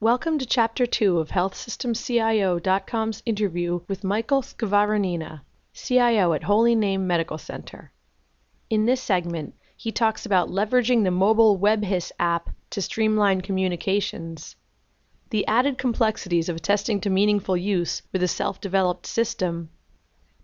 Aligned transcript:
Welcome 0.00 0.38
to 0.40 0.44
Chapter 0.44 0.84
2 0.84 1.20
of 1.20 1.30
HealthSystemCIO.com's 1.30 3.22
interview 3.24 3.80
with 3.88 4.04
Michael 4.04 4.42
Skvarenina, 4.42 5.40
CIO 5.72 6.34
at 6.34 6.42
Holy 6.42 6.74
Name 6.74 7.06
Medical 7.06 7.38
Center. 7.38 7.90
In 8.68 8.84
this 8.84 9.00
segment, 9.00 9.54
he 9.74 9.90
talks 9.90 10.26
about 10.26 10.50
leveraging 10.50 11.02
the 11.02 11.10
mobile 11.10 11.58
WebHIS 11.58 12.12
app 12.18 12.50
to 12.68 12.82
streamline 12.82 13.40
communications, 13.40 14.54
the 15.30 15.46
added 15.46 15.78
complexities 15.78 16.50
of 16.50 16.60
testing 16.60 17.00
to 17.00 17.08
meaningful 17.08 17.56
use 17.56 18.02
with 18.12 18.22
a 18.22 18.28
self-developed 18.28 19.06
system, 19.06 19.70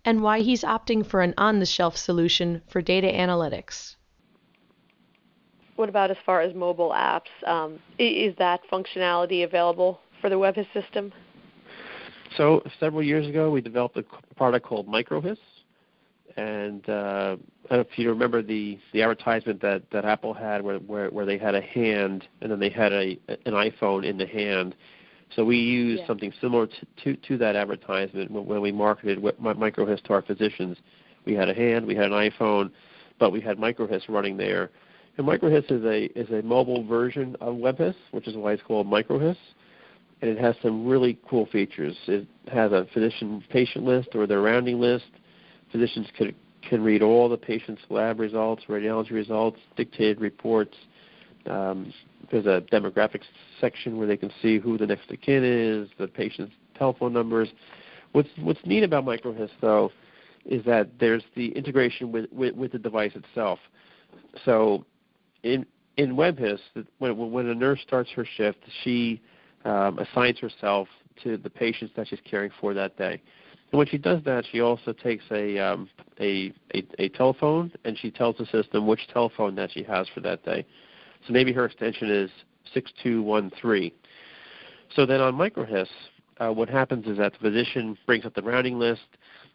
and 0.03 0.23
why 0.23 0.39
he's 0.39 0.63
opting 0.63 1.05
for 1.05 1.21
an 1.21 1.35
on-the-shelf 1.37 1.95
solution 1.95 2.63
for 2.65 2.81
data 2.81 3.07
analytics. 3.07 3.97
What 5.75 5.89
about 5.89 6.11
as 6.11 6.17
far 6.25 6.41
as 6.41 6.53
mobile 6.53 6.91
apps? 6.91 7.31
Um, 7.47 7.79
is 7.97 8.35
that 8.37 8.61
functionality 8.71 9.43
available 9.43 9.99
for 10.21 10.29
the 10.29 10.35
WebHIS 10.35 10.67
system? 10.73 11.11
So 12.37 12.63
several 12.79 13.03
years 13.03 13.27
ago, 13.27 13.49
we 13.49 13.61
developed 13.61 13.97
a 13.97 14.03
product 14.35 14.65
called 14.65 14.87
MicroHIS, 14.87 15.37
and 16.37 16.87
uh, 16.89 17.37
I 17.69 17.75
don't 17.75 17.79
know 17.79 17.79
if 17.91 17.99
you 17.99 18.09
remember 18.09 18.41
the, 18.41 18.79
the 18.91 19.03
advertisement 19.03 19.61
that, 19.61 19.83
that 19.91 20.05
Apple 20.05 20.33
had, 20.33 20.61
where, 20.63 20.79
where 20.79 21.09
where 21.09 21.25
they 21.25 21.37
had 21.37 21.53
a 21.53 21.61
hand 21.61 22.27
and 22.41 22.51
then 22.51 22.59
they 22.59 22.69
had 22.69 22.91
a 22.91 23.19
an 23.45 23.53
iPhone 23.53 24.03
in 24.03 24.17
the 24.17 24.25
hand. 24.25 24.75
So 25.35 25.43
we 25.43 25.57
used 25.57 26.01
yeah. 26.01 26.07
something 26.07 26.31
similar 26.39 26.67
to, 26.67 26.75
to, 27.03 27.15
to 27.15 27.37
that 27.39 27.55
advertisement 27.55 28.29
when, 28.29 28.45
when 28.45 28.61
we 28.61 28.71
marketed 28.71 29.19
MicroHIS 29.19 30.03
to 30.03 30.13
our 30.13 30.21
physicians. 30.21 30.77
We 31.25 31.33
had 31.33 31.49
a 31.49 31.53
hand, 31.53 31.87
we 31.87 31.95
had 31.95 32.05
an 32.05 32.11
iPhone, 32.11 32.71
but 33.19 33.31
we 33.31 33.41
had 33.41 33.57
MicroHIS 33.57 34.09
running 34.09 34.37
there 34.37 34.69
and 35.17 35.27
MicroHIS 35.27 35.71
is 35.71 35.83
a 35.85 36.19
is 36.19 36.29
a 36.31 36.45
mobile 36.45 36.83
version 36.83 37.35
of 37.41 37.55
WebHIS, 37.55 37.95
which 38.11 38.27
is 38.27 38.35
why 38.35 38.53
it's 38.53 38.63
called 38.63 38.87
MicroHIS, 38.87 39.37
and 40.21 40.31
it 40.31 40.39
has 40.39 40.55
some 40.61 40.87
really 40.87 41.19
cool 41.29 41.45
features. 41.47 41.95
It 42.07 42.27
has 42.51 42.71
a 42.71 42.87
physician 42.93 43.43
patient 43.49 43.85
list 43.85 44.09
or 44.15 44.25
their 44.25 44.41
rounding 44.41 44.79
list. 44.79 45.05
Physicians 45.71 46.07
can 46.17 46.33
can 46.67 46.81
read 46.81 47.01
all 47.01 47.29
the 47.29 47.37
patient's 47.37 47.81
lab 47.89 48.19
results, 48.19 48.63
radiology 48.67 49.11
results, 49.11 49.59
dictated 49.75 50.21
reports. 50.21 50.75
Um, 51.49 51.93
there's 52.31 52.45
a 52.45 52.63
demographics 52.71 53.25
section 53.59 53.97
where 53.97 54.07
they 54.07 54.17
can 54.17 54.31
see 54.41 54.59
who 54.59 54.77
the 54.77 54.87
next 54.87 55.11
of 55.11 55.19
kin 55.19 55.43
is, 55.43 55.89
the 55.99 56.07
patient's 56.07 56.53
telephone 56.77 57.13
numbers. 57.13 57.49
What's 58.13 58.29
what's 58.41 58.59
neat 58.65 58.83
about 58.83 59.05
MicroHIS 59.05 59.49
though 59.61 59.91
is 60.45 60.63
that 60.65 60.89
there's 60.99 61.23
the 61.35 61.49
integration 61.49 62.11
with, 62.11 62.25
with, 62.31 62.55
with 62.55 62.71
the 62.71 62.79
device 62.79 63.13
itself. 63.15 63.59
So 64.45 64.85
in 65.43 65.65
in 65.97 66.15
WebHIS, 66.15 66.59
when 66.97 67.31
when 67.31 67.47
a 67.47 67.55
nurse 67.55 67.79
starts 67.85 68.09
her 68.11 68.25
shift, 68.25 68.59
she 68.83 69.21
um, 69.65 69.99
assigns 69.99 70.39
herself 70.39 70.87
to 71.23 71.37
the 71.37 71.49
patients 71.49 71.93
that 71.95 72.07
she's 72.07 72.19
caring 72.29 72.51
for 72.59 72.73
that 72.73 72.97
day. 72.97 73.21
And 73.71 73.77
when 73.77 73.87
she 73.87 73.97
does 73.97 74.23
that, 74.25 74.45
she 74.51 74.61
also 74.61 74.93
takes 74.93 75.23
a, 75.31 75.57
um, 75.57 75.89
a, 76.19 76.53
a, 76.75 76.83
a 76.99 77.09
telephone 77.09 77.71
and 77.85 77.97
she 77.97 78.11
tells 78.11 78.37
the 78.37 78.45
system 78.45 78.87
which 78.87 79.07
telephone 79.11 79.55
that 79.55 79.71
she 79.71 79.83
has 79.83 80.07
for 80.13 80.19
that 80.21 80.43
day. 80.43 80.65
So 81.25 81.33
maybe 81.33 81.53
her 81.53 81.65
extension 81.65 82.09
is 82.09 82.29
6213. 82.73 83.91
So 84.95 85.05
then 85.05 85.21
on 85.21 85.33
MicroHIS, 85.33 85.87
uh, 86.39 86.51
what 86.51 86.69
happens 86.69 87.07
is 87.07 87.17
that 87.17 87.33
the 87.33 87.39
physician 87.39 87.97
brings 88.05 88.25
up 88.25 88.35
the 88.35 88.41
rounding 88.41 88.77
list. 88.77 89.01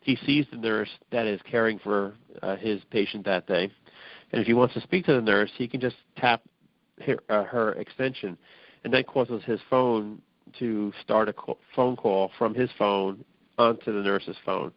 He 0.00 0.16
sees 0.26 0.46
the 0.50 0.56
nurse 0.56 0.90
that 1.12 1.26
is 1.26 1.40
caring 1.48 1.78
for 1.78 2.14
uh, 2.42 2.56
his 2.56 2.80
patient 2.90 3.24
that 3.26 3.46
day. 3.46 3.70
And 4.32 4.40
if 4.40 4.46
he 4.46 4.54
wants 4.54 4.74
to 4.74 4.80
speak 4.80 5.06
to 5.06 5.14
the 5.14 5.22
nurse, 5.22 5.50
he 5.56 5.66
can 5.68 5.80
just 5.80 5.96
tap 6.16 6.42
her, 7.06 7.18
uh, 7.28 7.44
her 7.44 7.72
extension, 7.72 8.36
and 8.84 8.92
that 8.92 9.06
causes 9.06 9.42
his 9.44 9.60
phone 9.70 10.20
to 10.58 10.92
start 11.02 11.28
a 11.28 11.32
call, 11.32 11.58
phone 11.74 11.96
call 11.96 12.30
from 12.38 12.54
his 12.54 12.70
phone 12.78 13.24
onto 13.58 13.92
the 13.92 14.02
nurse's 14.02 14.36
phone. 14.44 14.72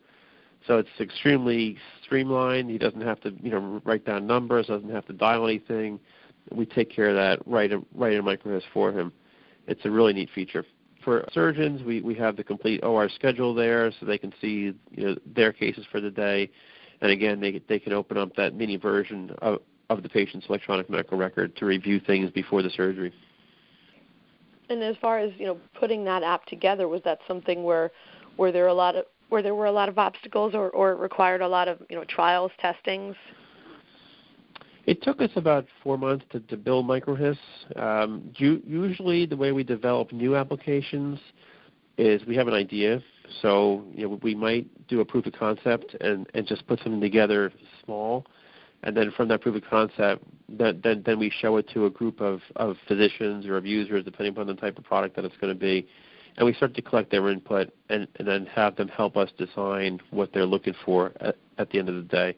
So 0.68 0.78
it's 0.78 0.90
extremely 1.00 1.78
streamlined. 2.04 2.70
He 2.70 2.78
doesn't 2.78 3.02
have 3.02 3.20
to, 3.22 3.34
you 3.42 3.52
know, 3.52 3.82
write 3.84 4.06
down 4.06 4.28
numbers. 4.28 4.67
Doesn't 4.67 4.92
have 4.92 5.06
to 5.08 5.14
dial 5.14 5.48
anything. 5.48 6.00
We 6.52 6.66
take 6.66 6.90
care 6.92 7.10
of 7.10 7.16
that 7.16 7.40
right 7.48 7.72
in, 7.72 7.86
right 7.95 8.14
in 8.14 8.23
MicroHIS 8.23 8.64
for 8.73 8.92
him. 8.92 9.11
It's 9.67 9.82
a 9.86 9.92
really 9.92 10.14
neat 10.14 10.30
feature. 10.34 10.66
For 11.04 11.28
surgeons, 11.32 11.82
we, 11.84 12.02
we 12.02 12.14
have 12.16 12.36
the 12.36 12.44
complete 12.44 12.84
OR 12.84 13.10
schedule 13.10 13.56
there, 13.56 13.92
so 14.00 14.06
they 14.06 14.20
can 14.20 14.34
see 14.40 14.73
you 14.92 15.04
know, 15.04 15.16
their 15.26 15.52
cases 15.52 15.86
for 15.92 16.00
the 16.00 16.11
day 16.11 16.52
and 17.02 17.12
again, 17.12 17.39
they 17.39 17.62
they 17.67 17.80
can 17.80 17.94
open 17.94 18.17
up 18.17 18.36
that 18.36 18.56
mini 18.56 18.78
version 18.78 19.36
of 19.42 19.60
of 19.89 20.04
the 20.04 20.10
patient's 20.10 20.48
electronic 20.48 20.89
medical 20.89 21.17
record 21.17 21.56
to 21.58 21.66
review 21.66 22.00
things 22.00 22.32
before 22.32 22.62
the 22.62 22.70
surgery. 22.70 23.14
And 24.70 24.82
as 24.82 24.95
far 25.02 25.20
as 25.20 25.32
you 25.38 25.45
know, 25.45 25.58
putting 25.78 26.06
that 26.06 26.23
app 26.23 26.45
together, 26.45 26.88
was 26.88 27.02
that 27.04 27.20
something 27.28 27.64
where 27.64 27.92
were 28.38 28.52
there 28.52 28.67
a 28.67 28.73
lot 28.73 28.95
of 28.95 29.06
where 29.30 29.42
there 29.42 29.56
were 29.56 29.66
a 29.66 29.72
lot 29.72 29.90
of 29.90 29.98
obstacles, 29.98 30.54
or 30.54 30.70
or 30.70 30.92
it 30.92 31.00
required 31.00 31.42
a 31.42 31.48
lot 31.48 31.67
of 31.67 31.80
you 31.90 31.95
know 31.95 32.06
trials, 32.06 32.52
testings? 32.60 33.16
It 34.86 35.04
took 35.04 35.22
us 35.22 35.30
about 35.36 35.67
four 35.84 35.98
months 35.98 36.26
to, 36.32 36.40
to 36.40 36.58
build 36.58 36.88
MicroHIS. 36.88 37.38
Um, 37.76 38.32
usually, 38.36 39.28
the 39.28 39.38
way 39.38 39.52
we 39.52 39.64
develop 39.64 40.11
new 40.11 40.36
applications 40.36 41.20
is 41.98 42.26
we 42.26 42.36
have 42.36 42.48
an 42.48 42.54
idea. 42.54 43.02
So 43.42 43.86
you 43.94 44.08
know, 44.08 44.20
we 44.22 44.36
might 44.36 44.88
do 44.88 45.00
a 45.00 45.06
proof 45.06 45.26
of 45.26 45.34
concept 45.34 45.96
and, 46.02 46.28
and 46.34 46.46
just 46.46 46.68
put 46.68 46.80
something 46.80 47.02
together 47.02 47.52
small, 47.84 48.26
and 48.84 48.96
then 48.96 49.12
from 49.12 49.28
that 49.30 49.42
proof 49.42 49.56
of 49.56 49.70
concept, 49.70 50.24
then 50.50 50.82
then, 50.84 51.04
then 51.06 51.20
we 51.20 51.30
show 51.30 51.58
it 51.58 51.70
to 51.74 51.86
a 51.86 51.90
group 51.90 52.20
of, 52.20 52.42
of 52.56 52.76
physicians 52.88 53.46
or 53.46 53.58
of 53.58 53.66
users, 53.66 54.04
depending 54.04 54.34
upon 54.34 54.48
the 54.48 54.56
type 54.56 54.78
of 54.78 54.84
product 54.84 55.16
that 55.16 55.26
it's 55.26 55.38
going 55.38 55.54
to 55.54 55.60
be, 55.60 55.88
and 56.38 56.46
we 56.46 56.54
start 56.54 56.74
to 56.76 56.82
collect 56.82 57.12
their 57.12 57.30
input 57.30 57.74
and, 57.90 58.08
and 58.16 58.28
then 58.28 58.46
have 58.48 58.76
them 58.76 58.88
help 58.88 59.18
us 59.18 59.30
design 59.38 60.00
what 60.12 60.34
they're 60.34 60.46
looking 60.46 60.76
for 60.86 61.12
at, 61.22 61.36
at 61.58 61.70
the 61.70 61.80
end 61.80 61.90
of 61.90 61.96
the 61.96 62.02
day. 62.04 62.36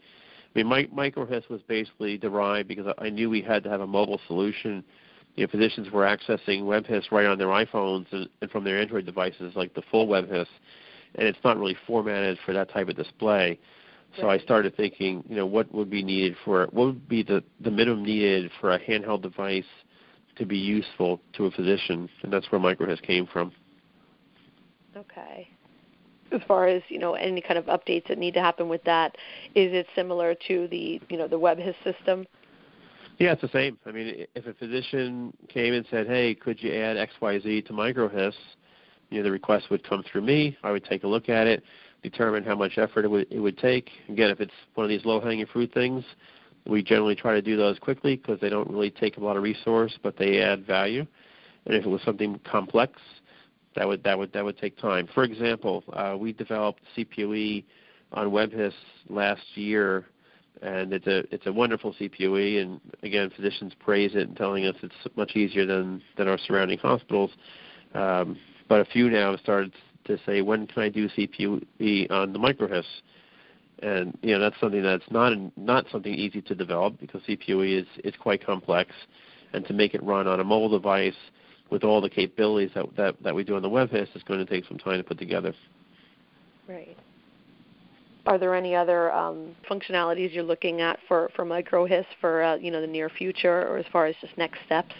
I 0.55 0.59
mean, 0.59 0.67
my, 0.67 0.83
MicroHIS 0.85 1.49
was 1.49 1.61
basically 1.67 2.17
derived 2.17 2.67
because 2.67 2.93
I 2.99 3.09
knew 3.09 3.29
we 3.29 3.41
had 3.41 3.63
to 3.63 3.69
have 3.69 3.81
a 3.81 3.87
mobile 3.87 4.19
solution 4.27 4.83
you 5.35 5.45
know, 5.45 5.51
physicians 5.51 5.89
were 5.91 6.03
accessing 6.03 6.63
WebHIS 6.63 7.11
right 7.11 7.25
on 7.25 7.37
their 7.37 7.47
iPhones 7.47 8.05
and, 8.11 8.29
and 8.41 8.51
from 8.51 8.63
their 8.63 8.79
Android 8.79 9.05
devices, 9.05 9.53
like 9.55 9.73
the 9.73 9.81
full 9.89 10.07
WebHIS, 10.07 10.47
and 11.15 11.27
it's 11.27 11.39
not 11.43 11.57
really 11.57 11.77
formatted 11.87 12.37
for 12.45 12.53
that 12.53 12.71
type 12.71 12.89
of 12.89 12.95
display. 12.95 13.59
So 14.17 14.27
right. 14.27 14.39
I 14.39 14.43
started 14.43 14.77
thinking, 14.77 15.23
you 15.27 15.35
know, 15.35 15.45
what 15.45 15.73
would 15.73 15.89
be 15.89 16.03
needed 16.03 16.35
for 16.45 16.67
what 16.71 16.85
would 16.85 17.09
be 17.09 17.23
the 17.23 17.43
the 17.61 17.71
minimum 17.71 18.03
needed 18.03 18.51
for 18.61 18.71
a 18.71 18.79
handheld 18.79 19.23
device 19.23 19.65
to 20.35 20.45
be 20.45 20.57
useful 20.57 21.19
to 21.33 21.45
a 21.45 21.51
physician, 21.51 22.09
and 22.21 22.31
that's 22.31 22.51
where 22.51 22.61
MicroHIS 22.61 23.01
came 23.01 23.25
from. 23.25 23.51
Okay. 24.95 25.47
As 26.31 26.41
far 26.47 26.67
as 26.67 26.81
you 26.89 26.99
know, 26.99 27.13
any 27.13 27.41
kind 27.41 27.57
of 27.57 27.65
updates 27.65 28.07
that 28.07 28.19
need 28.19 28.35
to 28.35 28.41
happen 28.41 28.69
with 28.69 28.83
that, 28.83 29.15
is 29.55 29.73
it 29.73 29.87
similar 29.95 30.35
to 30.47 30.67
the 30.67 31.01
you 31.09 31.17
know 31.17 31.27
the 31.27 31.39
WebHIS 31.39 31.75
system? 31.83 32.27
Yeah, 33.19 33.33
it's 33.33 33.41
the 33.41 33.49
same. 33.49 33.77
I 33.85 33.91
mean, 33.91 34.25
if 34.35 34.47
a 34.47 34.53
physician 34.53 35.33
came 35.47 35.73
and 35.73 35.85
said, 35.89 36.07
"Hey, 36.07 36.33
could 36.33 36.61
you 36.61 36.73
add 36.73 36.97
X, 36.97 37.13
Y, 37.21 37.39
Z 37.39 37.61
to 37.63 37.73
MicroHIS?" 37.73 38.33
You 39.09 39.19
know, 39.19 39.23
the 39.23 39.31
request 39.31 39.69
would 39.69 39.83
come 39.83 40.03
through 40.03 40.21
me. 40.21 40.57
I 40.63 40.71
would 40.71 40.83
take 40.83 41.03
a 41.03 41.07
look 41.07 41.29
at 41.29 41.45
it, 41.45 41.63
determine 42.01 42.43
how 42.43 42.55
much 42.55 42.77
effort 42.77 43.05
it 43.05 43.09
would 43.09 43.27
it 43.31 43.39
would 43.39 43.57
take. 43.57 43.91
Again, 44.09 44.29
if 44.29 44.41
it's 44.41 44.53
one 44.73 44.83
of 44.83 44.89
these 44.89 45.05
low-hanging 45.05 45.45
fruit 45.47 45.71
things, 45.73 46.03
we 46.65 46.81
generally 46.81 47.15
try 47.15 47.33
to 47.33 47.41
do 47.41 47.55
those 47.55 47.77
quickly 47.77 48.15
because 48.15 48.39
they 48.39 48.49
don't 48.49 48.69
really 48.69 48.89
take 48.89 49.17
a 49.17 49.19
lot 49.19 49.37
of 49.37 49.43
resource, 49.43 49.97
but 50.01 50.17
they 50.17 50.41
add 50.41 50.65
value. 50.65 51.05
And 51.65 51.75
if 51.75 51.85
it 51.85 51.89
was 51.89 52.01
something 52.01 52.39
complex, 52.43 52.99
that 53.75 53.87
would 53.87 54.03
that 54.03 54.17
would 54.17 54.33
that 54.33 54.43
would 54.43 54.57
take 54.57 54.77
time. 54.77 55.07
For 55.13 55.23
example, 55.23 55.83
uh, 55.93 56.15
we 56.17 56.33
developed 56.33 56.81
CPOE 56.97 57.63
on 58.13 58.31
WebHIS 58.31 58.73
last 59.09 59.43
year 59.55 60.05
and 60.61 60.93
it's 60.93 61.07
a 61.07 61.19
it's 61.33 61.45
a 61.45 61.53
wonderful 61.53 61.93
CPOE. 61.93 62.61
And 62.61 62.81
again, 63.01 63.31
physicians 63.35 63.73
praise 63.79 64.11
it 64.15 64.27
and 64.27 64.37
telling 64.37 64.65
us 64.65 64.75
it's 64.81 64.95
much 65.15 65.35
easier 65.35 65.65
than 65.65 66.01
than 66.17 66.27
our 66.27 66.37
surrounding 66.37 66.77
hospitals. 66.77 67.31
Um, 67.93 68.37
but 68.69 68.79
a 68.79 68.85
few 68.85 69.09
now 69.09 69.31
have 69.31 69.39
started 69.39 69.73
to 70.05 70.17
say, 70.25 70.41
when 70.41 70.67
can 70.67 70.83
I 70.83 70.89
do 70.89 71.09
CPOE 71.09 72.11
on 72.11 72.33
the 72.33 72.39
MicroHIS? 72.39 72.85
And 73.81 74.17
you 74.21 74.33
know 74.33 74.39
that's 74.39 74.59
something 74.59 74.83
that's 74.83 75.03
not 75.11 75.33
not 75.57 75.85
something 75.91 76.13
easy 76.13 76.41
to 76.41 76.55
develop 76.55 76.99
because 76.99 77.21
CPOE 77.23 77.81
is 77.81 77.87
is 78.03 78.13
quite 78.19 78.45
complex, 78.45 78.91
and 79.51 79.65
to 79.67 79.73
make 79.73 79.93
it 79.93 80.03
run 80.03 80.27
on 80.27 80.39
a 80.39 80.43
mobile 80.43 80.69
device 80.69 81.15
with 81.69 81.83
all 81.83 81.99
the 81.99 82.09
capabilities 82.09 82.71
that 82.75 82.85
that, 82.95 83.21
that 83.23 83.35
we 83.35 83.43
do 83.43 83.55
on 83.55 83.61
the 83.61 83.69
WebHIS 83.69 84.15
is 84.15 84.23
going 84.23 84.39
to 84.39 84.45
take 84.45 84.65
some 84.65 84.77
time 84.77 84.97
to 84.97 85.03
put 85.03 85.17
together. 85.17 85.53
Right. 86.67 86.97
Are 88.25 88.37
there 88.37 88.55
any 88.55 88.73
other 88.73 89.11
um, 89.11 89.55
functionalities 89.69 90.33
you're 90.33 90.43
looking 90.43 90.79
at 90.79 90.97
for, 91.07 91.29
for 91.35 91.45
MicroHIS 91.45 92.05
for 92.21 92.41
uh, 92.41 92.55
you 92.55 92.71
know 92.71 92.79
the 92.79 92.87
near 92.87 93.09
future, 93.09 93.67
or 93.67 93.77
as 93.77 93.85
far 93.91 94.05
as 94.05 94.15
just 94.21 94.37
next 94.37 94.59
steps? 94.65 94.95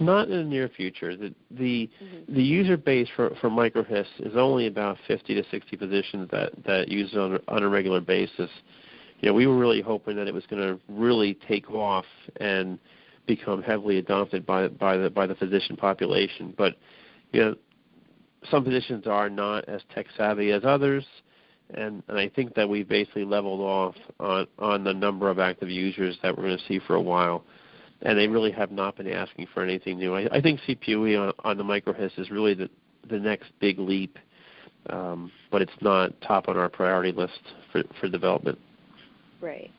Not 0.00 0.28
in 0.28 0.36
the 0.36 0.44
near 0.44 0.68
future. 0.68 1.14
The 1.16 1.34
the, 1.50 1.90
mm-hmm. 2.02 2.34
the 2.34 2.42
user 2.42 2.76
base 2.76 3.08
for, 3.14 3.36
for 3.40 3.50
MicroHIS 3.50 4.06
is 4.20 4.34
only 4.34 4.66
about 4.66 4.96
50 5.06 5.34
to 5.34 5.44
60 5.50 5.76
physicians 5.76 6.28
that, 6.32 6.52
that 6.66 6.88
use 6.88 7.12
it 7.12 7.18
on, 7.18 7.38
on 7.48 7.62
a 7.62 7.68
regular 7.68 8.00
basis. 8.00 8.50
You 9.20 9.28
know, 9.28 9.34
we 9.34 9.46
were 9.46 9.56
really 9.56 9.80
hoping 9.80 10.16
that 10.16 10.26
it 10.26 10.34
was 10.34 10.44
going 10.46 10.62
to 10.62 10.80
really 10.88 11.38
take 11.46 11.70
off 11.70 12.06
and 12.40 12.78
become 13.26 13.62
heavily 13.62 13.98
adopted 13.98 14.44
by 14.44 14.68
by 14.68 14.96
the 14.96 15.10
by 15.10 15.26
the 15.26 15.34
physician 15.34 15.76
population. 15.76 16.54
But 16.56 16.76
you 17.32 17.40
know, 17.40 17.54
some 18.50 18.64
physicians 18.64 19.06
are 19.06 19.30
not 19.30 19.68
as 19.68 19.82
tech 19.94 20.06
savvy 20.16 20.50
as 20.50 20.62
others, 20.64 21.04
and, 21.72 22.02
and 22.08 22.18
I 22.18 22.28
think 22.28 22.54
that 22.54 22.68
we've 22.68 22.88
basically 22.88 23.24
leveled 23.24 23.60
off 23.60 23.94
on 24.20 24.46
on 24.58 24.84
the 24.84 24.92
number 24.92 25.30
of 25.30 25.38
active 25.38 25.70
users 25.70 26.18
that 26.22 26.36
we're 26.36 26.44
going 26.44 26.58
to 26.58 26.64
see 26.66 26.80
for 26.86 26.94
a 26.94 27.00
while. 27.00 27.44
And 28.02 28.18
they 28.18 28.28
really 28.28 28.52
have 28.52 28.70
not 28.70 28.96
been 28.96 29.08
asking 29.08 29.46
for 29.54 29.62
anything 29.62 29.98
new. 29.98 30.14
I, 30.14 30.28
I 30.30 30.40
think 30.40 30.60
CPOE 30.68 31.28
on, 31.28 31.32
on 31.42 31.56
the 31.56 31.64
microHIS 31.64 32.18
is 32.18 32.30
really 32.30 32.54
the 32.54 32.68
the 33.08 33.18
next 33.18 33.52
big 33.60 33.78
leap, 33.78 34.18
um, 34.90 35.30
but 35.50 35.62
it's 35.62 35.72
not 35.80 36.12
top 36.20 36.48
on 36.48 36.56
our 36.56 36.68
priority 36.68 37.12
list 37.12 37.40
for 37.72 37.82
for 38.00 38.08
development. 38.08 38.58
Right. 39.40 39.70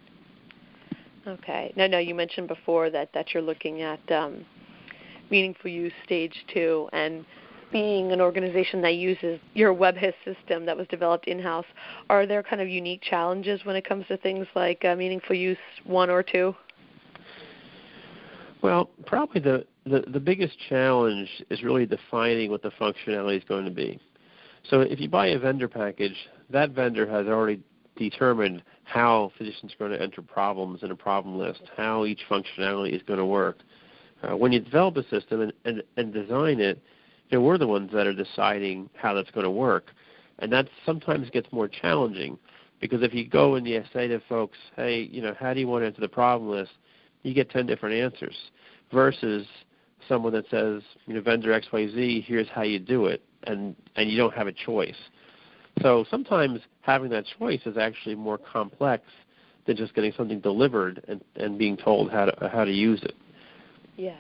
Okay. 1.28 1.74
No, 1.76 1.88
no. 1.88 1.98
You 1.98 2.16
mentioned 2.16 2.48
before 2.48 2.90
that 2.90 3.12
that 3.14 3.34
you're 3.34 3.44
looking 3.44 3.82
at 3.82 4.12
um, 4.12 4.46
meaningful 5.30 5.70
use 5.70 5.94
stage 6.04 6.46
two, 6.54 6.90
and 6.94 7.26
being 7.72 8.12
an 8.12 8.22
organization 8.22 8.82
that 8.82 8.96
uses 8.96 9.40
your 9.54 9.74
WebHIS 9.74 10.14
system 10.24 10.66
that 10.66 10.78
was 10.78 10.88
developed 10.88 11.28
in-house, 11.28 11.66
are 12.10 12.26
there 12.26 12.44
kind 12.44 12.62
of 12.62 12.68
unique 12.68 13.02
challenges 13.02 13.62
when 13.66 13.76
it 13.76 13.88
comes 13.88 14.06
to 14.08 14.18
things 14.18 14.48
like 14.56 14.84
uh, 14.86 14.96
meaningful 14.96 15.36
use 15.36 15.58
one 15.84 16.10
or 16.10 16.24
two? 16.24 16.56
Well, 18.62 18.90
probably 19.06 19.42
the, 19.42 19.66
the, 19.86 20.04
the 20.08 20.20
biggest 20.20 20.58
challenge 20.70 21.30
is 21.50 21.62
really 21.62 21.86
defining 21.86 22.50
what 22.50 22.62
the 22.64 22.72
functionality 22.72 23.38
is 23.38 23.44
going 23.44 23.66
to 23.66 23.72
be. 23.72 24.00
So 24.70 24.82
if 24.82 25.00
you 25.00 25.08
buy 25.08 25.28
a 25.28 25.40
vendor 25.40 25.68
package, 25.68 26.16
that 26.50 26.72
vendor 26.72 27.08
has 27.08 27.28
already 27.28 27.62
determined 27.96 28.64
how 28.84 29.32
physicians 29.38 29.74
are 29.74 29.88
going 29.88 29.92
to 29.92 30.02
enter 30.02 30.22
problems 30.22 30.84
in 30.84 30.92
a 30.92 30.96
problem 30.96 31.38
list, 31.38 31.62
how 31.78 32.06
each 32.06 32.22
functionality 32.30 32.96
is 32.96 33.02
going 33.04 33.20
to 33.20 33.26
work. 33.26 33.58
Uh, 34.24 34.36
when 34.36 34.52
you 34.52 34.60
develop 34.60 34.98
a 34.98 35.08
system 35.10 35.42
and, 35.42 35.54
and, 35.66 35.84
and 35.98 36.14
design 36.14 36.60
it, 36.60 36.82
you 37.30 37.38
know, 37.38 37.44
we're 37.44 37.58
the 37.58 37.68
ones 37.68 37.92
that 37.94 38.08
are 38.08 38.14
deciding 38.14 38.90
how 38.96 39.14
that's 39.14 39.32
going 39.32 39.46
to 39.46 39.52
work. 39.52 39.92
And 40.40 40.52
that 40.52 40.68
sometimes 40.86 41.30
gets 41.30 41.52
more 41.52 41.68
challenging 41.68 42.38
because 42.82 43.02
if 43.02 43.14
you 43.14 43.28
go 43.28 43.56
and 43.56 43.66
you 43.68 43.84
say 43.94 44.08
to 44.08 44.20
folks, 44.28 44.58
hey, 44.76 45.10
you 45.12 45.22
know, 45.22 45.34
how 45.40 45.54
do 45.54 45.60
you 45.60 45.68
want 45.68 45.84
to 45.84 45.88
enter 45.88 46.02
the 46.02 46.10
problem 46.10 46.50
list? 46.50 46.72
You 47.24 47.34
get 47.34 47.50
10 47.50 47.66
different 47.66 47.96
answers 47.96 48.36
versus 48.92 49.48
someone 50.08 50.34
that 50.34 50.46
says, 50.50 50.84
you 51.08 51.14
know, 51.14 51.22
vendor 51.22 51.60
XYZ, 51.60 52.24
here's 52.26 52.48
how 52.50 52.62
you 52.62 52.80
do 52.80 53.06
it, 53.06 53.24
and, 53.44 53.76
and 53.96 54.10
you 54.10 54.18
don't 54.18 54.34
have 54.34 54.48
a 54.48 54.52
choice. 54.52 54.96
So 55.82 56.06
sometimes 56.12 56.60
having 56.82 57.10
that 57.10 57.26
choice 57.40 57.62
is 57.66 57.78
actually 57.78 58.16
more 58.16 58.38
complex 58.38 59.04
than 59.66 59.76
just 59.76 59.96
getting 59.96 60.14
something 60.16 60.40
delivered 60.40 61.04
and, 61.08 61.24
and 61.36 61.58
being 61.58 61.76
told 61.76 62.12
how 62.12 62.26
to, 62.26 62.50
how 62.50 62.66
to 62.66 62.72
use 62.72 63.02
it. 63.04 63.16
Yeah. 63.98 64.18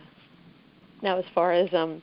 Now, 1.01 1.19
as 1.19 1.25
far 1.35 1.51
as 1.51 1.71
um, 1.73 2.01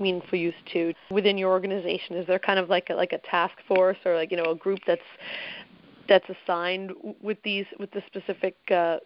meaningful 0.00 0.38
use 0.38 0.54
too 0.72 0.94
within 1.10 1.38
your 1.38 1.50
organization, 1.50 2.16
is 2.16 2.26
there 2.26 2.38
kind 2.38 2.58
of 2.58 2.68
like 2.68 2.90
a, 2.90 2.94
like 2.94 3.12
a 3.12 3.18
task 3.18 3.54
force 3.66 3.98
or 4.04 4.14
like 4.14 4.30
you 4.30 4.36
know 4.36 4.50
a 4.52 4.56
group 4.56 4.80
that's 4.86 5.00
that's 6.08 6.26
assigned 6.28 6.92
with 7.20 7.38
these 7.42 7.66
with 7.78 7.90
the 7.92 8.02
specific 8.06 8.56
uh, 8.70 8.98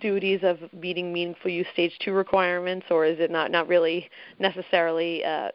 duties 0.00 0.40
of 0.42 0.58
meeting 0.72 1.12
meaningful 1.12 1.50
use 1.50 1.66
stage 1.72 1.92
two 2.04 2.12
requirements, 2.12 2.86
or 2.90 3.04
is 3.04 3.18
it 3.18 3.30
not 3.30 3.50
not 3.50 3.68
really 3.68 4.08
necessarily 4.38 5.24
uh, 5.24 5.50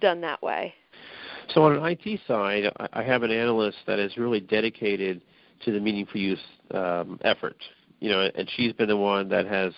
done 0.00 0.20
that 0.20 0.42
way? 0.42 0.74
So 1.54 1.62
on 1.62 1.76
an 1.76 1.84
IT 1.84 2.20
side, 2.26 2.64
I 2.92 3.02
have 3.02 3.22
an 3.22 3.30
analyst 3.30 3.78
that 3.86 3.98
is 3.98 4.16
really 4.16 4.40
dedicated 4.40 5.22
to 5.64 5.72
the 5.72 5.80
meaningful 5.80 6.20
use 6.20 6.40
um, 6.72 7.18
effort. 7.24 7.56
You 8.00 8.10
know, 8.10 8.30
and 8.34 8.48
she's 8.56 8.72
been 8.72 8.88
the 8.88 8.96
one 8.96 9.28
that 9.30 9.46
has 9.46 9.72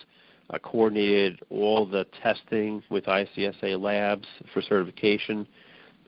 uh, 0.52 0.58
coordinated 0.58 1.40
all 1.50 1.86
the 1.86 2.06
testing 2.22 2.82
with 2.90 3.04
ICSA 3.04 3.80
labs 3.80 4.26
for 4.52 4.60
certification. 4.62 5.46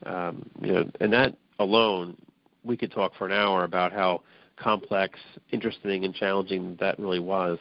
Um, 0.05 0.49
you 0.61 0.73
know, 0.73 0.91
and 0.99 1.13
that 1.13 1.35
alone, 1.59 2.17
we 2.63 2.75
could 2.75 2.91
talk 2.91 3.13
for 3.17 3.25
an 3.25 3.31
hour 3.31 3.63
about 3.63 3.93
how 3.93 4.21
complex, 4.57 5.19
interesting, 5.51 6.05
and 6.05 6.13
challenging 6.13 6.77
that 6.79 6.99
really 6.99 7.19
was. 7.19 7.57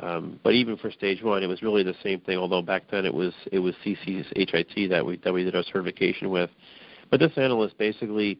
Um, 0.00 0.38
but 0.42 0.52
even 0.52 0.76
for 0.76 0.90
stage 0.90 1.22
one, 1.22 1.42
it 1.42 1.46
was 1.46 1.62
really 1.62 1.82
the 1.82 1.94
same 2.02 2.20
thing. 2.20 2.36
Although 2.36 2.62
back 2.62 2.82
then 2.90 3.06
it 3.06 3.14
was 3.14 3.32
it 3.50 3.58
was 3.58 3.74
CC's 3.84 4.26
HIT 4.36 4.90
that 4.90 5.04
we 5.04 5.16
that 5.18 5.32
we 5.32 5.44
did 5.44 5.56
our 5.56 5.62
certification 5.62 6.30
with. 6.30 6.50
But 7.10 7.20
this 7.20 7.32
analyst 7.36 7.78
basically 7.78 8.38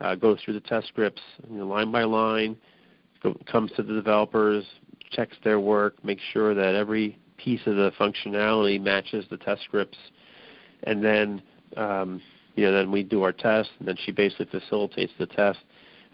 uh, 0.00 0.14
goes 0.14 0.38
through 0.44 0.54
the 0.54 0.60
test 0.60 0.88
scripts 0.88 1.22
you 1.48 1.58
know, 1.58 1.66
line 1.66 1.92
by 1.92 2.04
line, 2.04 2.56
go, 3.22 3.36
comes 3.50 3.70
to 3.76 3.82
the 3.82 3.92
developers, 3.92 4.64
checks 5.12 5.36
their 5.44 5.60
work, 5.60 6.02
makes 6.04 6.22
sure 6.32 6.54
that 6.54 6.74
every 6.74 7.18
piece 7.36 7.60
of 7.66 7.76
the 7.76 7.92
functionality 7.98 8.80
matches 8.80 9.24
the 9.30 9.36
test 9.36 9.62
scripts, 9.64 9.98
and 10.84 11.04
then 11.04 11.42
um, 11.76 12.20
you 12.54 12.64
know 12.64 12.72
then 12.72 12.90
we 12.90 13.02
do 13.02 13.22
our 13.22 13.32
test, 13.32 13.70
and 13.78 13.88
then 13.88 13.96
she 14.04 14.12
basically 14.12 14.46
facilitates 14.46 15.12
the 15.18 15.26
test. 15.26 15.58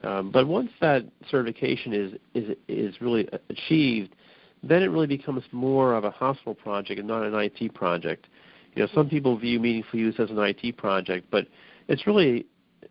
Um, 0.04 0.30
but 0.30 0.46
once 0.46 0.70
that 0.80 1.04
certification 1.30 1.92
is 1.92 2.12
is 2.34 2.56
is 2.68 3.00
really 3.00 3.28
achieved, 3.48 4.14
then 4.62 4.82
it 4.82 4.86
really 4.86 5.06
becomes 5.06 5.42
more 5.52 5.94
of 5.94 6.04
a 6.04 6.10
hospital 6.10 6.54
project 6.54 6.98
and 6.98 7.08
not 7.08 7.22
an 7.22 7.34
IT 7.34 7.74
project. 7.74 8.26
You 8.74 8.82
know, 8.82 8.88
some 8.94 9.08
people 9.08 9.36
view 9.36 9.60
meaningful 9.60 9.98
use 9.98 10.14
as 10.18 10.30
an 10.30 10.38
IT 10.38 10.76
project, 10.76 11.26
but 11.30 11.46
it's 11.88 12.06
really 12.06 12.46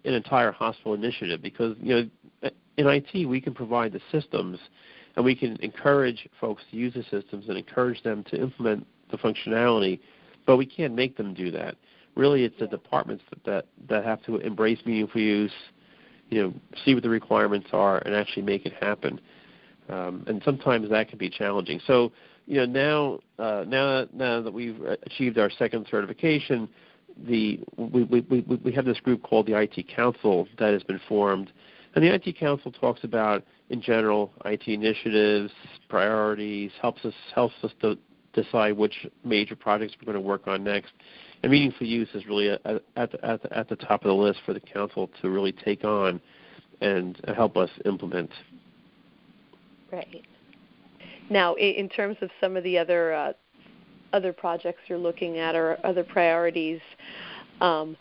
an 0.05 0.13
entire 0.13 0.51
hospital 0.51 0.93
initiative 0.93 1.41
because 1.41 1.75
you 1.81 2.09
know 2.41 2.49
in 2.77 2.87
IT 2.87 3.25
we 3.27 3.41
can 3.41 3.53
provide 3.53 3.91
the 3.91 4.01
systems 4.11 4.59
and 5.15 5.25
we 5.25 5.35
can 5.35 5.57
encourage 5.57 6.27
folks 6.39 6.63
to 6.71 6.77
use 6.77 6.93
the 6.93 7.03
systems 7.03 7.47
and 7.47 7.57
encourage 7.57 8.01
them 8.03 8.23
to 8.25 8.41
implement 8.41 8.85
the 9.11 9.17
functionality, 9.17 9.99
but 10.45 10.57
we 10.57 10.65
can't 10.65 10.95
make 10.95 11.17
them 11.17 11.33
do 11.33 11.51
that. 11.51 11.75
Really, 12.15 12.43
it's 12.43 12.59
the 12.59 12.67
departments 12.67 13.23
that, 13.29 13.43
that 13.45 13.65
that 13.89 14.05
have 14.05 14.23
to 14.23 14.37
embrace 14.37 14.79
meaningful 14.85 15.21
use, 15.21 15.51
you 16.29 16.41
know, 16.41 16.53
see 16.83 16.93
what 16.93 17.03
the 17.03 17.09
requirements 17.09 17.67
are, 17.71 17.99
and 17.99 18.15
actually 18.15 18.43
make 18.43 18.65
it 18.65 18.73
happen. 18.73 19.19
Um, 19.89 20.23
and 20.27 20.41
sometimes 20.43 20.89
that 20.89 21.09
can 21.09 21.17
be 21.17 21.29
challenging. 21.29 21.79
So, 21.85 22.11
you 22.47 22.57
know, 22.57 23.19
now 23.37 23.43
uh, 23.43 23.65
now 23.67 24.07
now 24.13 24.41
that 24.41 24.53
we've 24.53 24.81
achieved 25.03 25.37
our 25.37 25.49
second 25.49 25.87
certification, 25.89 26.67
the 27.27 27.59
we, 27.77 28.03
we, 28.03 28.21
we, 28.21 28.41
we 28.41 28.71
have 28.73 28.85
this 28.85 28.99
group 28.99 29.23
called 29.23 29.47
the 29.47 29.59
IT 29.59 29.87
Council 29.93 30.47
that 30.59 30.73
has 30.73 30.83
been 30.83 30.99
formed, 31.07 31.51
and 31.95 32.03
the 32.03 32.13
IT 32.13 32.37
Council 32.37 32.71
talks 32.71 33.03
about, 33.03 33.43
in 33.71 33.81
general, 33.81 34.31
IT 34.43 34.67
initiatives, 34.67 35.51
priorities, 35.87 36.71
helps 36.81 37.03
us 37.05 37.13
helps 37.33 37.55
us 37.63 37.71
to 37.81 37.97
decide 38.33 38.77
which 38.77 39.07
major 39.23 39.55
projects 39.55 39.95
we're 39.99 40.11
going 40.11 40.21
to 40.21 40.27
work 40.27 40.45
on 40.45 40.63
next. 40.63 40.91
And 41.41 41.51
meaningful 41.51 41.87
use 41.87 42.09
is 42.13 42.25
really 42.27 42.49
at, 42.49 42.61
at, 42.95 43.11
the, 43.11 43.25
at, 43.25 43.41
the, 43.41 43.57
at 43.57 43.69
the 43.69 43.77
top 43.77 44.03
of 44.03 44.09
the 44.09 44.13
list 44.13 44.39
for 44.45 44.53
the 44.53 44.59
council 44.59 45.09
to 45.21 45.29
really 45.29 45.53
take 45.53 45.83
on 45.85 46.21
and 46.81 47.19
help 47.35 47.57
us 47.57 47.69
implement. 47.85 48.29
Right. 49.91 50.23
Now, 51.29 51.55
in 51.55 51.87
terms 51.87 52.17
of 52.21 52.29
some 52.41 52.57
of 52.57 52.63
the 52.63 52.77
other 52.77 53.13
uh, 53.13 53.33
other 54.11 54.33
projects 54.33 54.81
you're 54.87 54.97
looking 54.97 55.37
at 55.37 55.55
or 55.55 55.77
other 55.85 56.03
priorities, 56.03 56.81
um, 57.61 57.95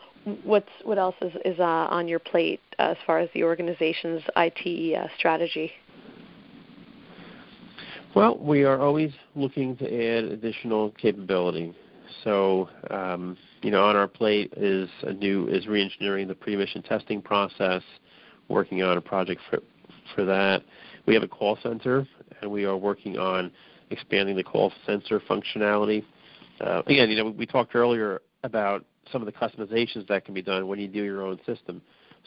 what's 0.44 0.68
what 0.84 0.98
else 0.98 1.16
is, 1.20 1.32
is 1.44 1.58
uh, 1.58 1.62
on 1.62 2.08
your 2.08 2.18
plate 2.18 2.60
as 2.78 2.96
far 3.06 3.18
as 3.18 3.28
the 3.34 3.42
organization's 3.42 4.22
IT 4.36 4.96
uh, 4.96 5.08
strategy? 5.18 5.72
Well, 8.14 8.38
we 8.38 8.64
are 8.64 8.80
always 8.80 9.12
looking 9.36 9.76
to 9.76 9.84
add 9.84 10.24
additional 10.24 10.90
capability. 10.92 11.74
So, 12.24 12.68
um, 12.90 13.36
you 13.62 13.70
know, 13.70 13.84
on 13.84 13.94
our 13.94 14.08
plate 14.08 14.52
is 14.56 14.88
a 15.02 15.12
new 15.12 15.46
is 15.46 15.66
reengineering 15.66 16.26
the 16.26 16.34
pre-admission 16.34 16.82
testing 16.82 17.22
process, 17.22 17.82
working 18.48 18.82
on 18.82 18.98
a 18.98 19.00
project 19.00 19.40
for 19.48 19.60
for 20.14 20.24
that. 20.24 20.62
We 21.06 21.14
have 21.14 21.22
a 21.22 21.28
call 21.28 21.56
center, 21.62 22.06
and 22.42 22.50
we 22.50 22.64
are 22.64 22.76
working 22.76 23.18
on 23.18 23.50
expanding 23.90 24.36
the 24.36 24.44
call 24.44 24.72
center 24.86 25.20
functionality. 25.20 26.04
Uh, 26.60 26.82
again, 26.86 27.10
you 27.10 27.16
know, 27.16 27.30
we 27.30 27.46
talked 27.46 27.74
earlier 27.74 28.20
about 28.42 28.84
some 29.12 29.22
of 29.22 29.26
the 29.26 29.32
customizations 29.32 30.06
that 30.08 30.24
can 30.24 30.34
be 30.34 30.42
done 30.42 30.66
when 30.66 30.78
you 30.78 30.88
do 30.88 31.02
your 31.02 31.22
own 31.22 31.38
system. 31.46 31.80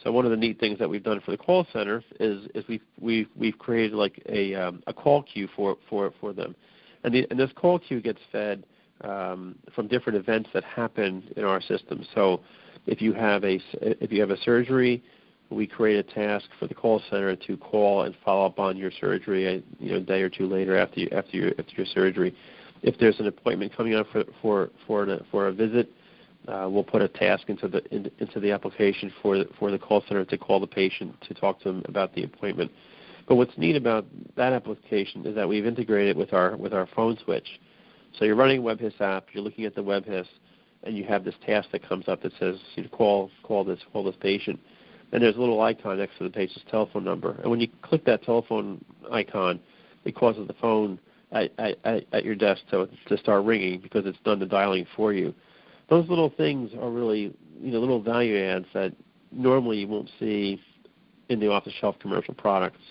So 0.03 0.11
one 0.11 0.25
of 0.25 0.31
the 0.31 0.37
neat 0.37 0.59
things 0.59 0.79
that 0.79 0.89
we've 0.89 1.03
done 1.03 1.21
for 1.21 1.31
the 1.31 1.37
call 1.37 1.67
center 1.71 2.03
is 2.19 2.47
is 2.55 2.63
we've 2.67 2.81
we've 2.99 3.27
we've 3.35 3.57
created 3.57 3.93
like 3.93 4.21
a 4.27 4.55
um, 4.55 4.83
a 4.87 4.93
call 4.93 5.23
queue 5.23 5.47
for 5.55 5.77
for 5.89 6.11
for 6.19 6.33
them, 6.33 6.55
and 7.03 7.13
the, 7.13 7.27
and 7.29 7.39
this 7.39 7.51
call 7.55 7.79
queue 7.79 8.01
gets 8.01 8.19
fed 8.31 8.63
um, 9.01 9.55
from 9.75 9.87
different 9.87 10.17
events 10.17 10.49
that 10.53 10.63
happen 10.63 11.23
in 11.37 11.43
our 11.43 11.61
system. 11.61 12.05
So 12.15 12.41
if 12.87 13.01
you 13.01 13.13
have 13.13 13.43
a 13.43 13.59
if 13.81 14.11
you 14.11 14.19
have 14.19 14.31
a 14.31 14.37
surgery, 14.41 15.03
we 15.49 15.67
create 15.67 15.97
a 15.97 16.03
task 16.03 16.45
for 16.59 16.67
the 16.67 16.73
call 16.73 17.01
center 17.09 17.35
to 17.35 17.57
call 17.57 18.03
and 18.03 18.15
follow 18.25 18.45
up 18.45 18.59
on 18.59 18.77
your 18.77 18.91
surgery, 18.99 19.45
a, 19.45 19.63
you 19.79 19.93
know, 19.93 19.99
day 19.99 20.21
or 20.21 20.29
two 20.29 20.47
later 20.47 20.77
after 20.77 21.01
you, 21.01 21.09
after 21.11 21.37
your 21.37 21.51
after 21.59 21.73
your 21.75 21.85
surgery. 21.85 22.35
If 22.81 22.97
there's 22.97 23.19
an 23.19 23.27
appointment 23.27 23.75
coming 23.75 23.95
up 23.95 24.07
for 24.11 24.23
for 24.41 24.69
for, 24.87 25.03
a, 25.03 25.23
for 25.31 25.47
a 25.47 25.53
visit, 25.53 25.89
uh, 26.47 26.67
we'll 26.69 26.83
put 26.83 27.01
a 27.01 27.07
task 27.07 27.49
into 27.49 27.67
the 27.67 27.83
in, 27.93 28.09
into 28.19 28.39
the 28.39 28.51
application 28.51 29.11
for 29.21 29.37
the, 29.37 29.49
for 29.57 29.71
the 29.71 29.79
call 29.79 30.03
center 30.07 30.25
to 30.25 30.37
call 30.37 30.59
the 30.59 30.67
patient 30.67 31.15
to 31.21 31.33
talk 31.33 31.59
to 31.59 31.69
them 31.69 31.83
about 31.87 32.13
the 32.13 32.23
appointment. 32.23 32.71
But 33.27 33.35
what's 33.35 33.57
neat 33.57 33.75
about 33.75 34.05
that 34.35 34.51
application 34.51 35.25
is 35.25 35.35
that 35.35 35.47
we've 35.47 35.65
integrated 35.65 36.15
it 36.15 36.17
with 36.17 36.33
our 36.33 36.57
with 36.57 36.73
our 36.73 36.87
phone 36.95 37.17
switch. 37.23 37.47
So 38.17 38.25
you're 38.25 38.35
running 38.35 38.59
a 38.59 38.61
WebHIS 38.61 38.99
app, 39.01 39.27
you're 39.33 39.43
looking 39.43 39.65
at 39.65 39.73
the 39.73 39.83
WebHIS, 39.83 40.27
and 40.83 40.95
you 40.97 41.03
have 41.05 41.23
this 41.23 41.35
task 41.45 41.69
that 41.71 41.87
comes 41.87 42.07
up 42.07 42.21
that 42.21 42.33
says 42.39 42.57
you 42.75 42.83
know, 42.83 42.89
call 42.89 43.31
call 43.43 43.63
this 43.63 43.79
call 43.91 44.03
this 44.03 44.15
patient, 44.19 44.59
and 45.11 45.23
there's 45.23 45.35
a 45.35 45.39
little 45.39 45.61
icon 45.61 45.97
next 45.97 46.17
to 46.17 46.25
the 46.25 46.29
patient's 46.29 46.69
telephone 46.69 47.05
number. 47.05 47.39
And 47.41 47.49
when 47.49 47.59
you 47.59 47.67
click 47.81 48.03
that 48.05 48.23
telephone 48.23 48.83
icon, 49.11 49.59
it 50.03 50.15
causes 50.15 50.47
the 50.47 50.53
phone 50.53 50.99
at, 51.31 51.51
at, 51.57 52.05
at 52.11 52.25
your 52.25 52.35
desk 52.35 52.61
to 52.71 52.89
to 53.07 53.17
start 53.17 53.45
ringing 53.45 53.79
because 53.79 54.05
it's 54.05 54.19
done 54.25 54.39
the 54.39 54.45
dialing 54.45 54.85
for 54.95 55.13
you. 55.13 55.33
Those 55.89 56.07
little 56.09 56.29
things 56.35 56.71
are 56.79 56.89
really 56.89 57.33
you 57.61 57.71
know 57.71 57.79
little 57.79 58.01
value 58.01 58.37
adds 58.37 58.65
that 58.73 58.93
normally 59.31 59.79
you 59.79 59.87
won't 59.87 60.09
see 60.19 60.59
in 61.29 61.39
the 61.39 61.49
off-the-shelf 61.49 61.95
commercial 61.99 62.33
products, 62.33 62.81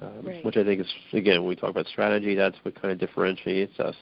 um, 0.00 0.22
right. 0.22 0.44
which 0.44 0.56
I 0.56 0.64
think 0.64 0.80
is 0.80 0.86
again 1.12 1.40
when 1.40 1.48
we 1.48 1.56
talk 1.56 1.70
about 1.70 1.86
strategy, 1.86 2.34
that's 2.34 2.56
what 2.62 2.80
kind 2.80 2.92
of 2.92 2.98
differentiates 2.98 3.78
us. 3.80 3.96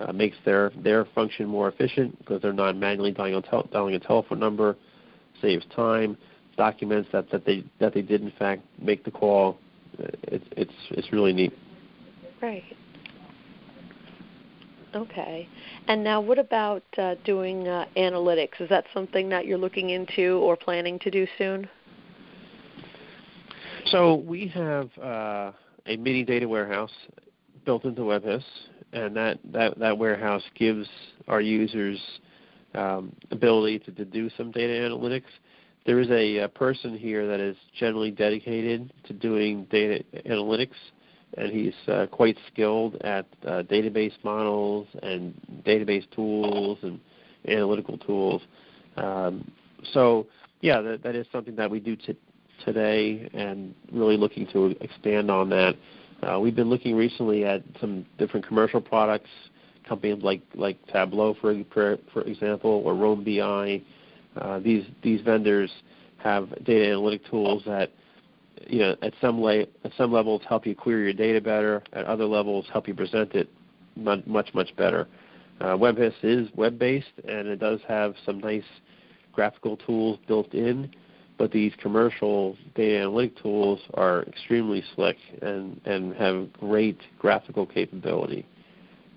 Uh, 0.00 0.12
makes 0.12 0.36
their 0.44 0.72
their 0.82 1.04
function 1.14 1.46
more 1.46 1.68
efficient 1.68 2.18
because 2.18 2.42
they're 2.42 2.52
not 2.52 2.76
manually 2.76 3.12
dialing 3.12 3.34
a, 3.34 3.42
tel- 3.42 3.68
dialing 3.72 3.94
a 3.94 4.00
telephone 4.00 4.40
number, 4.40 4.76
saves 5.40 5.64
time, 5.76 6.16
documents 6.56 7.08
that, 7.12 7.30
that 7.30 7.44
they 7.44 7.64
that 7.78 7.94
they 7.94 8.02
did 8.02 8.22
in 8.22 8.32
fact 8.38 8.62
make 8.80 9.04
the 9.04 9.10
call. 9.10 9.58
Uh, 9.98 10.06
it's 10.24 10.44
it's 10.52 10.72
it's 10.90 11.12
really 11.12 11.32
neat. 11.32 11.52
Right. 12.40 12.64
Okay. 14.94 15.48
And 15.88 16.04
now, 16.04 16.20
what 16.20 16.38
about 16.38 16.82
uh, 16.98 17.14
doing 17.24 17.66
uh, 17.66 17.86
analytics? 17.96 18.60
Is 18.60 18.68
that 18.68 18.84
something 18.92 19.28
that 19.30 19.46
you're 19.46 19.58
looking 19.58 19.90
into 19.90 20.38
or 20.42 20.56
planning 20.56 20.98
to 21.00 21.10
do 21.10 21.26
soon? 21.38 21.68
So 23.86 24.16
we 24.16 24.48
have 24.48 24.90
uh, 24.98 25.52
a 25.86 25.96
mini 25.96 26.24
data 26.24 26.46
warehouse 26.46 26.92
built 27.64 27.84
into 27.84 28.02
WebHIS, 28.02 28.44
and 28.92 29.16
that, 29.16 29.38
that, 29.52 29.78
that 29.78 29.96
warehouse 29.96 30.42
gives 30.54 30.88
our 31.26 31.40
users 31.40 31.98
um, 32.74 33.14
ability 33.30 33.78
to, 33.80 33.92
to 33.92 34.04
do 34.04 34.30
some 34.36 34.50
data 34.50 34.72
analytics. 34.72 35.24
There 35.84 36.00
is 36.00 36.10
a, 36.10 36.38
a 36.38 36.48
person 36.48 36.96
here 36.96 37.26
that 37.26 37.40
is 37.40 37.56
generally 37.78 38.10
dedicated 38.10 38.92
to 39.04 39.12
doing 39.12 39.66
data 39.70 40.04
analytics 40.26 40.76
and 41.36 41.50
he's 41.50 41.74
uh, 41.88 42.06
quite 42.10 42.36
skilled 42.52 42.96
at 43.02 43.26
uh, 43.46 43.62
database 43.62 44.12
models 44.22 44.86
and 45.02 45.34
database 45.66 46.08
tools 46.14 46.78
and 46.82 47.00
analytical 47.48 47.98
tools. 47.98 48.42
Um, 48.96 49.50
so, 49.92 50.26
yeah, 50.60 50.80
that, 50.80 51.02
that 51.02 51.14
is 51.14 51.26
something 51.32 51.56
that 51.56 51.70
we 51.70 51.80
do 51.80 51.96
t- 51.96 52.18
today, 52.64 53.28
and 53.32 53.74
really 53.90 54.16
looking 54.16 54.46
to 54.52 54.76
expand 54.80 55.30
on 55.30 55.48
that. 55.50 55.74
Uh, 56.22 56.38
we've 56.38 56.54
been 56.54 56.70
looking 56.70 56.94
recently 56.94 57.44
at 57.44 57.62
some 57.80 58.06
different 58.18 58.46
commercial 58.46 58.80
products, 58.80 59.30
companies 59.88 60.22
like 60.22 60.40
like 60.54 60.78
Tableau, 60.86 61.34
for 61.40 61.64
for, 62.12 62.22
example, 62.22 62.82
or 62.84 62.94
Roambi. 62.94 63.82
Uh, 64.36 64.58
these 64.60 64.84
these 65.02 65.20
vendors 65.22 65.70
have 66.18 66.48
data 66.64 66.86
analytic 66.86 67.22
tools 67.28 67.62
that 67.66 67.90
you 68.66 68.80
know, 68.80 68.96
at 69.02 69.12
some 69.20 69.40
la- 69.40 69.64
at 69.84 69.92
some 69.96 70.12
levels 70.12 70.42
help 70.48 70.66
you 70.66 70.74
query 70.74 71.04
your 71.04 71.12
data 71.12 71.40
better. 71.40 71.82
At 71.92 72.06
other 72.06 72.24
levels, 72.24 72.66
help 72.72 72.88
you 72.88 72.94
present 72.94 73.34
it 73.34 73.48
much 73.96 74.54
much 74.54 74.74
better. 74.76 75.08
Uh, 75.60 75.76
WebHIS 75.76 76.14
is 76.22 76.48
web-based, 76.56 77.12
and 77.28 77.46
it 77.46 77.60
does 77.60 77.80
have 77.86 78.14
some 78.26 78.40
nice 78.40 78.64
graphical 79.32 79.76
tools 79.76 80.18
built 80.26 80.52
in. 80.54 80.90
But 81.38 81.50
these 81.50 81.72
commercial 81.80 82.56
data 82.74 82.98
analytic 82.98 83.40
tools 83.42 83.80
are 83.94 84.22
extremely 84.24 84.82
slick 84.94 85.16
and, 85.40 85.80
and 85.84 86.14
have 86.16 86.52
great 86.52 86.98
graphical 87.18 87.66
capability. 87.66 88.46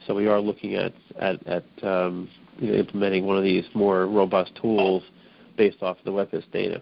So 0.08 0.14
we 0.14 0.28
are 0.28 0.40
looking 0.40 0.76
at 0.76 0.94
at, 1.20 1.46
at 1.48 1.66
um, 1.84 2.30
you 2.58 2.72
know, 2.72 2.78
implementing 2.78 3.26
one 3.26 3.38
of 3.38 3.44
these 3.44 3.66
more 3.74 4.08
robust 4.08 4.52
tools 4.62 5.04
based 5.58 5.82
off 5.82 5.98
of 6.00 6.06
the 6.06 6.12
WebHIS 6.12 6.50
data. 6.52 6.82